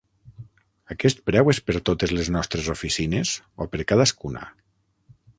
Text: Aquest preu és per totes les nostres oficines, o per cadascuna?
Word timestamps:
Aquest 0.93 1.19
preu 1.29 1.51
és 1.51 1.59
per 1.67 1.75
totes 1.89 2.13
les 2.19 2.31
nostres 2.35 2.69
oficines, 2.73 3.33
o 3.65 3.67
per 3.75 3.83
cadascuna? 3.93 4.43